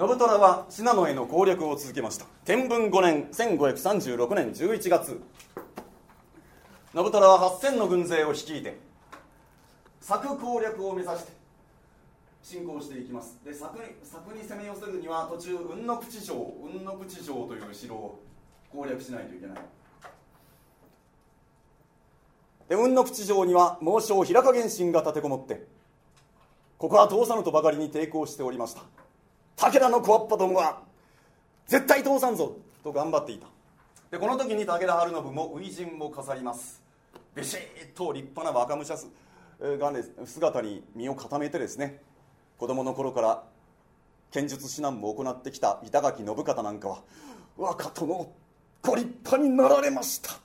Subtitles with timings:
[0.00, 2.24] 信虎は信濃への攻略を続けました。
[2.46, 5.20] 天文5年1536年11月。
[6.94, 8.78] 信虎は8000の軍勢を率いて
[10.00, 11.32] 柵攻略を目指して
[12.42, 13.38] 進行していきます。
[13.44, 18.22] で柵に柵に攻め寄せるには途中雲の口城雲の口城という城を
[18.72, 19.58] 攻略しないといけない。
[22.70, 25.66] で雲の口城には猛将平賀源信が立てこもって
[26.78, 28.80] ここは通さぬとばかりに抵抗しておりました。
[29.60, 30.80] 武田の小っぱどもは
[31.66, 33.46] 絶対通さんぞと頑張っていた。
[34.10, 36.82] でこの時に武田晴信も初陣を飾ります。
[37.36, 37.60] ビシッ
[37.94, 38.96] と立派な若武者
[39.78, 42.00] が、ね、姿に身を固めてですね
[42.56, 43.42] 子供の頃から
[44.30, 47.02] 剣術指南も行ってきた板垣信方なんかは
[47.58, 48.32] 若殿
[48.80, 50.40] ご立派になられました。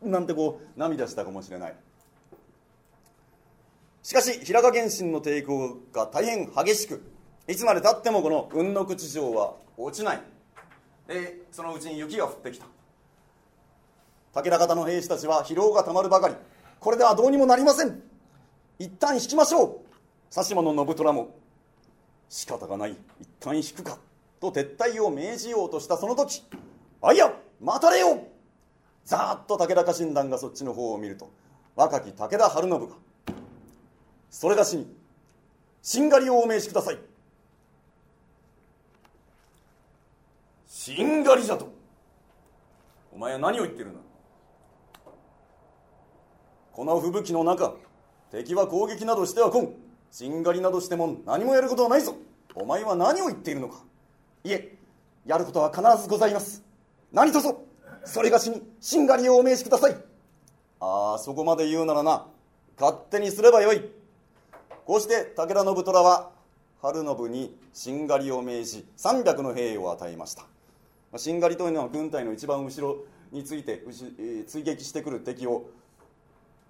[0.00, 1.74] なんてこう涙したかもしれない。
[4.02, 7.12] しかし平賀源信の抵抗が大変激しく
[7.46, 10.22] いつまでたってもこの雲の口城は落ちない。
[11.06, 12.66] でそのうちに雪が降ってきた。
[14.32, 16.34] 武田方の兵士たちは疲労がたまるばかり。
[16.80, 18.02] これではどうにもなりません。
[18.78, 20.34] 一旦引きましょう。
[20.34, 21.36] 佐島の信虎も
[22.28, 22.96] 仕方がない。
[23.20, 23.98] 一旦引くか。
[24.40, 26.42] と撤退を命じようとしたその時
[27.00, 28.26] あいや待たれよ。
[29.04, 31.30] ざーっと武田家臣団がそっちの方を見ると
[31.76, 32.94] 若き武田晴信が
[34.30, 34.86] それがしに
[35.82, 36.98] しんがりをお命じください。
[40.84, 41.72] しんがりじゃと。
[43.10, 44.00] お前は何を言ってるんだ。
[46.72, 47.72] この吹雪の中
[48.30, 49.74] 敵は攻撃などしては来ん。
[50.10, 52.14] しんがりなどしても何もやることはないぞ。
[52.54, 53.82] お前は何を言っているのか。
[54.44, 54.76] いえ
[55.24, 56.62] やることは必ずございます。
[57.14, 57.62] 何とぞ
[58.04, 59.96] それがしにしんがりをお命じください。
[60.80, 62.26] ああそこまで言うならな
[62.78, 63.90] 勝手にすればよい。
[64.84, 66.30] こうして武田信虎は
[66.82, 70.44] 春信にしんがりを命じ300の兵を与えました。
[71.16, 73.84] しんがりというのは軍隊の一番後ろについて
[74.46, 75.68] 追撃してくる敵を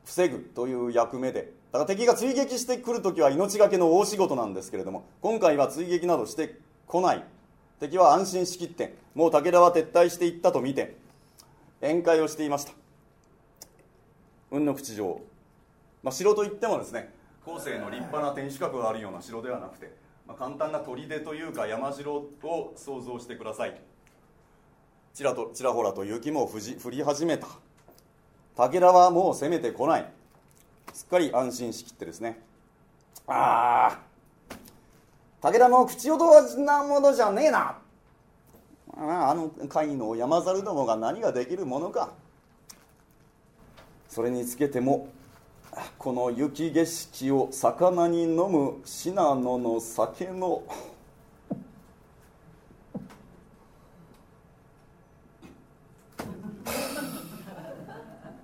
[0.04, 1.52] 防ぐという役目で。
[1.72, 7.24] だから敵が追撃してくるときは命がけの大仕事なんですけれども今回は追撃などしてこない。
[7.80, 10.96] 敵は安心しきってもう武田は撤退していったと見て
[11.80, 12.72] 宴会をしていました。
[14.50, 15.20] 雲の口城、
[16.02, 17.12] まあ、城といってもですね
[17.44, 19.92] 後世の立派な天守閣があるような城ではなくて、
[20.28, 23.80] まあ、簡単な砦というか山城を想像してください。
[25.14, 27.46] ちらとちらほらと雪も降り始めた。
[28.56, 30.10] 武田はもう攻めてこない。
[30.92, 32.40] すっかり安心しきってですね。
[33.28, 34.56] ああ
[35.40, 37.78] 武田の口ほどなものじゃねえな。
[38.96, 42.10] ああの甲斐の山猿どもが何ができるものか。
[44.08, 45.08] それにつけても
[45.96, 50.64] この雪景色を魚に飲む信濃の酒の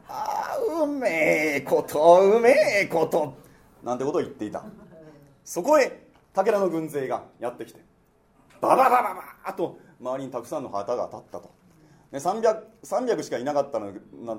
[0.08, 1.08] ああうめ
[1.56, 2.50] えことうめ
[2.82, 3.34] えこと。
[3.82, 4.62] なんてことを言っていた。
[5.44, 7.80] そこへ武田の軍勢がやってきて
[8.60, 11.50] バババババーと周りにたくさんの旗が立ったと、
[12.12, 13.92] ね、300, 300しかいなかったの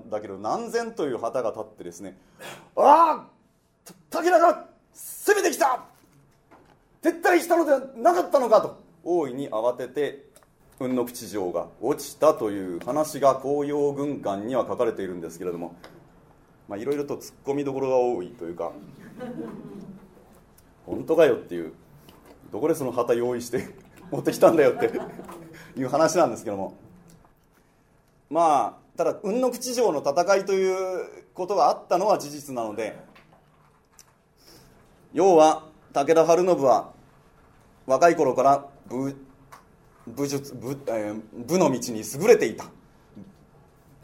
[0.09, 2.17] だけど何千という旗が立ってですね
[2.77, 3.27] ああ
[4.09, 5.83] 武田が攻めてきた。
[7.01, 10.23] 撤退したのではなかったのかと大いに慌てて
[10.77, 15.75] 雲の口城が落ちたという話が紅葉軍艦には書かれているんですけれども
[16.71, 18.71] まあいろいろと突っ込みどころが多いというか
[20.85, 21.73] 本当かよっていう
[22.49, 23.75] どこでその旗用意して
[24.09, 24.89] 持ってきたんだよって
[25.77, 26.75] いう話なんですけども。
[28.29, 32.97] まあただ雲の口城の戦いということがあったのは事実なので
[35.11, 36.93] 要は武田晴信は
[37.85, 39.13] 若い頃から武
[40.07, 42.65] 武術武,、えー、武の道に優れていた。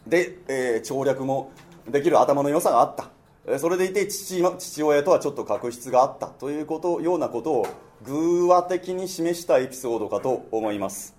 [0.05, 1.51] で、えー、調略も
[1.87, 3.59] できる頭の良さがあった。
[3.59, 6.27] それでいて父父親とはちょっと確執があった。
[6.27, 7.67] ということようなことを
[8.03, 11.15] 偶話的に示したエピソードかと思います。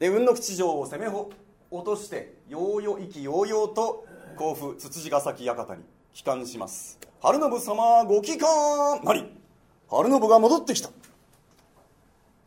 [0.00, 4.04] で雲の吉城を攻め落としてようよ意気揚々と
[4.36, 5.82] 甲府つつじヶ崎館に
[6.12, 6.98] 帰還します。
[7.22, 9.24] 春信様ご帰還なり
[9.88, 10.90] 春信が戻ってきた。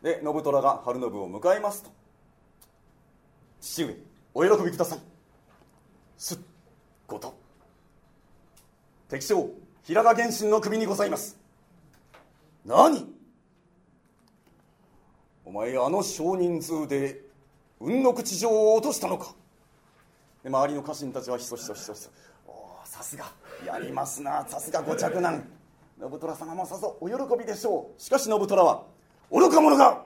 [0.02, 1.90] で信虎が春信を迎えますと
[3.60, 3.96] 父上
[4.34, 5.11] お喜びください。
[6.16, 6.38] すっ
[7.06, 7.34] ごと。
[9.08, 9.50] 敵将
[9.82, 11.38] 平賀源信の首にございます。
[12.64, 13.06] 何？
[15.44, 17.20] お前あの少人数で
[17.78, 19.34] 雲の口城を落としたのか。
[20.42, 22.10] で周りの家臣たちはひそひそひそひそ。
[22.46, 23.26] おさすが。
[23.66, 25.44] やりますなさすがご嫡男。
[26.00, 28.00] 信虎様もさぞお喜びでしょう。
[28.00, 28.84] しかし信虎は
[29.30, 30.04] 愚か者が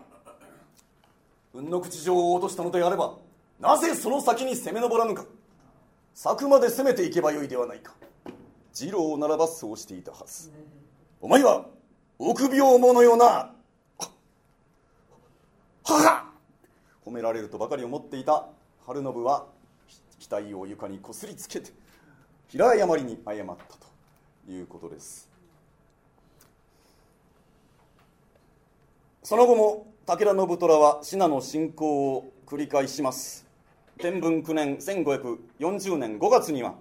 [1.54, 3.14] 運の口上を落としたのであれば
[3.60, 5.24] なぜその先に攻め上らぬか。
[6.16, 7.94] 柵まで攻めていけばよいではないか。
[8.72, 10.50] 次郎ならばそうしていたはず。
[11.20, 11.66] お前は
[12.18, 13.54] 臆病者よな。
[15.84, 16.32] 母
[17.04, 18.48] 褒められるとばかり思っていた。
[18.86, 19.44] 春信は
[20.18, 21.70] 額を床にこすりつけて
[22.48, 23.76] 平謝りに謝った
[24.46, 25.28] ということです。
[29.22, 33.45] その後も武田信虎は信濃侵攻を繰り返します。
[33.98, 36.74] 天文9年1540年5月には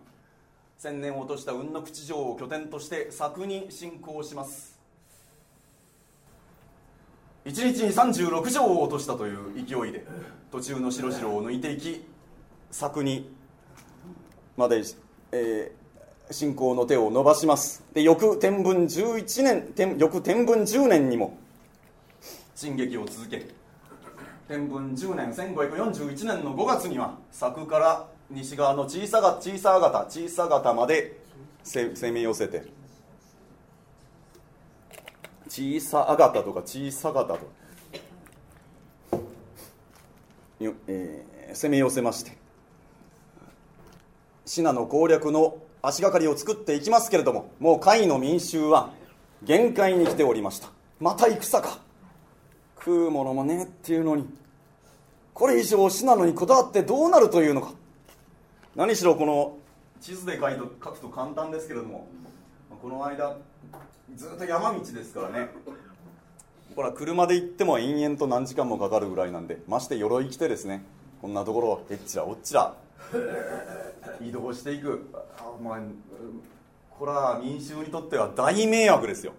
[0.77, 4.77] 千年を落とした雲の口城を拠点として作に侵攻します。
[7.45, 10.05] 一日に36城を落としたという勢いで
[10.51, 12.03] 途中の白城を抜いていき
[12.71, 13.31] 作に
[14.57, 14.83] まで、
[15.31, 17.83] えー、侵攻の手を伸ばします。
[17.93, 21.37] で翌天文11年天翌天文10年にも
[22.55, 23.45] 進撃を続け
[24.47, 31.19] 天文10年1541年の5月には佐久から西側の小さが小さ方小さ方まで
[31.63, 32.63] 攻め寄せて。
[35.47, 37.39] 小さあがたとか小さ方と、
[40.59, 42.37] えー、攻め寄せまして。
[44.45, 48.91] 信濃攻略の足がかりを作っていきますけれどももう甲斐の民衆は
[49.43, 50.69] 限界に来ておりました。
[50.99, 51.84] また戦か。
[52.85, 54.27] 食うものもねっていうのに
[55.33, 57.73] これ以上信濃にこだわってどうなるというのか。
[58.75, 59.57] 何しろこの
[59.99, 62.07] 地図で書いと書くと簡単ですけれども
[62.79, 63.37] この間
[64.15, 65.49] ずっと山道ですからね。
[66.75, 70.83] これは車で行っても延々と何時間もかかるぐらいなんでまして鎧着てですね
[71.21, 72.75] こんなところをえっちらおっちら
[74.21, 75.09] 移動していく。
[75.63, 75.79] まあ
[76.99, 79.33] これは民衆にとっては大迷惑ですよ。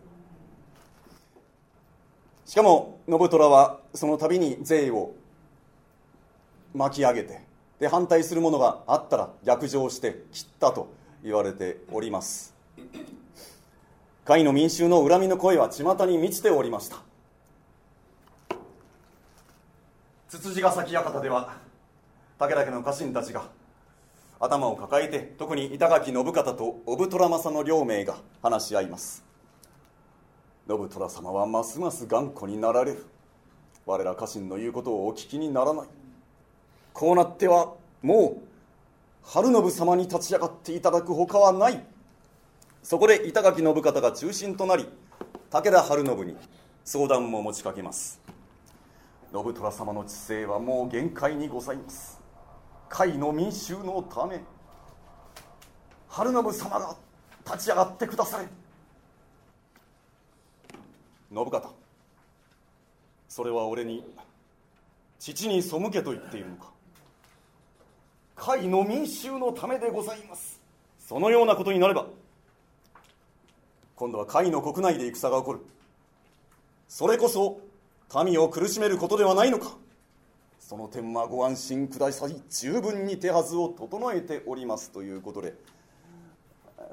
[2.46, 5.14] しかも信虎はその度に税を
[6.74, 7.40] 巻き上げて
[7.80, 10.88] で反対するものがあったら逆上して切ったと
[11.24, 12.54] 言われております。
[14.24, 16.98] 甲斐の民衆の恨みの声は巷に満ちておりました。
[20.28, 21.56] つつじヶ崎館では
[22.38, 23.48] 武田家の家臣たちが
[24.38, 29.25] 頭を抱えて特に板垣信方と小虎政の両名が話し合います。
[30.68, 33.06] 信虎様はますます頑固になられる。
[33.84, 35.86] 我ら家臣の言うことをお聞きにならない。
[36.92, 38.46] こうなってはもう
[39.22, 41.86] 春信様に立ち上がっていただくほかはない。
[42.82, 44.88] そこで板垣信方が中心となり
[45.50, 46.36] 武田晴信に
[46.84, 48.20] 相談も持ちかけます。
[49.32, 52.20] 信虎様の知性はもう限界にございます。
[52.90, 54.40] 甲斐の民衆のため
[56.08, 56.96] 晴信様が
[57.44, 58.48] 立ち上がってくだされ。
[61.30, 61.70] 信方。
[63.28, 64.04] それは俺に
[65.18, 66.70] 父に背けと言っているのか。
[68.36, 70.60] 甲斐の民衆のためでございます。
[70.98, 72.06] そのようなことになれば
[73.94, 75.60] 今度は甲斐の国内で戦が起こる。
[76.88, 77.60] それこそ
[78.24, 79.76] 民を苦しめることではないのか。
[80.60, 82.42] その点はご安心ください。
[82.50, 85.54] 十分に手はずを整えておりますということで。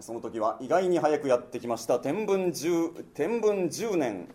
[0.03, 1.97] その時は意外に早くやってきました。
[1.97, 4.27] 天文 10, 天文10年。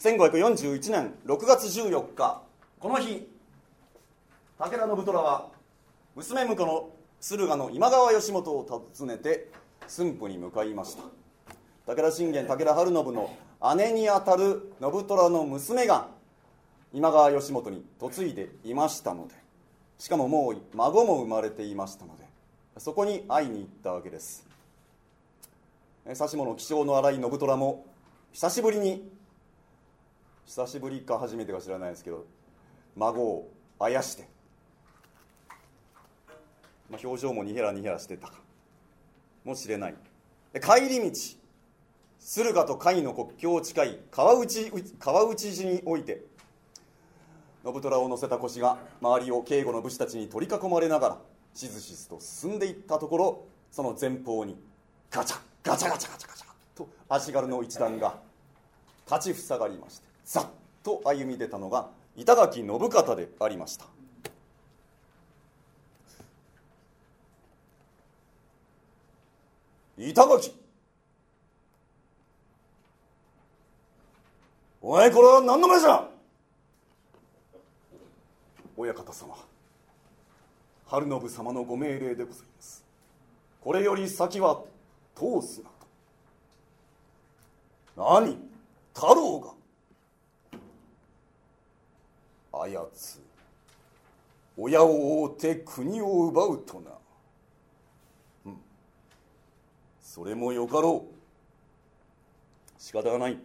[0.00, 1.14] 1541年。
[1.24, 2.42] 6月14日。
[2.78, 3.26] この日
[4.58, 5.48] 武田信虎は
[6.14, 8.66] 娘婿の駿河の今川義元を
[8.98, 9.50] 訪ねて
[9.88, 11.02] 駿府に向かいました。
[11.86, 13.30] 武田信玄武田晴信の
[13.76, 16.08] 姉にあたる信虎の娘が
[16.92, 19.34] 今川義元に嫁いでいましたので
[19.98, 22.23] しかももう孫も生まれていましたので
[22.78, 24.46] そこに会いに行ったわけです。
[26.06, 27.86] 指物気性の荒い信虎も
[28.32, 29.10] 久しぶりに
[30.44, 32.26] 久しぶりか初めてか知らないですけど
[32.96, 34.28] 孫をあやして、
[36.90, 38.34] まあ、表情もにへらにへらしてたか
[39.44, 39.94] もしれない。
[40.54, 41.16] 帰り道
[42.18, 46.24] 駿河と甲斐の国境近い川内川内寺において
[47.64, 51.18] 信虎を乗せた腰が周りを警護の武士たちに取り囲まれながら
[51.54, 54.56] しずしずと進んでいったところその前方に
[55.10, 58.18] ガチャガチャガチャガチャガチャと足軽の一団が
[59.10, 60.46] 立ちふさがりましてざっ
[60.82, 63.86] と歩み出たのが板垣信方でありました。
[69.96, 70.52] 板垣
[74.82, 76.08] お前これは何の前じゃ！
[78.76, 79.36] 親方様。
[80.94, 82.84] 春信様のご命令でございます。
[83.60, 84.62] これより先は
[85.16, 85.68] 通すな
[87.96, 88.20] と。
[88.20, 88.38] 何？
[88.94, 89.54] 太郎が。
[92.60, 93.20] あやつ
[94.56, 96.92] 親を追うて国を奪うとな、
[98.46, 98.56] うん、
[100.00, 101.14] それもよかろう。
[102.80, 103.38] 仕方がない。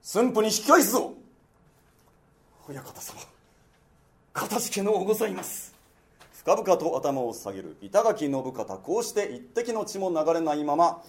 [0.00, 1.12] 駿府に引き返すぞ。
[2.66, 3.20] 親方様。
[4.32, 5.74] かたじけのございます。
[6.32, 7.76] 深々と頭を下げる。
[7.82, 11.02] 板垣信方こうして一滴の血も流れないまま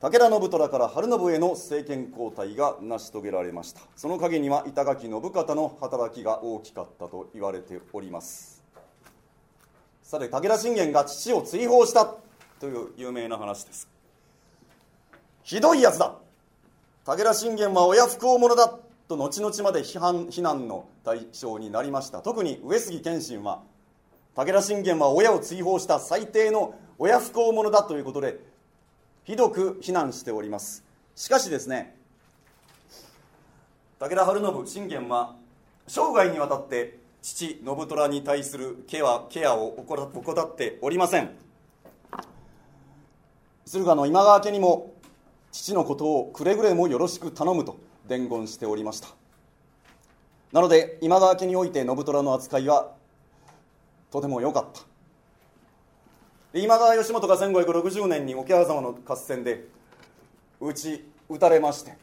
[0.00, 3.80] 武田信虎から春信への政権交代が成し遂げられました。
[3.96, 8.62] その陰には板垣信方の働きが大きかったと言われております。
[10.02, 12.14] さて武田信玄が父を追放した
[12.60, 13.88] という有名な話です。
[15.42, 16.14] ひどいやつだ。
[17.06, 18.83] 武田信玄は親不孝者だ。
[19.08, 22.22] と後々まで批判非難の対象になりました。
[22.22, 23.62] 特に上杉謙信は
[24.34, 28.40] 武田信玄は親を追放した最低の親不孝者だということで
[29.24, 30.84] ひどく非難しております。
[31.14, 31.96] しかしですね
[33.98, 35.36] 武田晴信信玄は
[35.86, 41.30] 生涯にわたって父信虎に対するケアケアを怠っておりません。
[43.66, 44.92] 駿河の今川家にも
[45.52, 47.78] 父のことをくれぐれもよろしく頼むと。
[48.06, 49.08] 伝言しておりました。
[50.52, 52.92] なので今川家において信虎の扱いは
[54.10, 54.80] とても良かった。
[56.58, 59.64] 今川義元が1560年に桶狭間の合戦で
[60.60, 61.96] 撃ち撃たれまして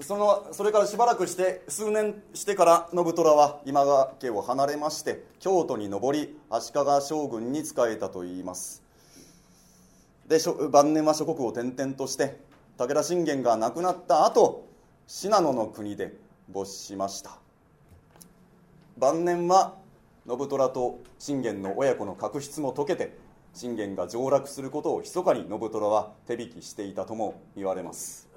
[0.00, 8.82] そのそれからしばらくして数年してから信虎は今川家を離れまして京都に上り足利将軍に仕えたといいます。
[10.28, 10.38] で
[10.70, 12.38] 晩年は諸国を転々として
[12.76, 14.68] 武田信玄が亡くなった後
[15.12, 16.12] 信濃の国で
[16.48, 17.36] 没しました。
[18.96, 19.74] 晩年は
[20.24, 23.18] 信虎と信玄の親子の確執も解けて
[23.52, 28.29] 信玄が上洛することを密かに信虎は手引きしていたとも言われます。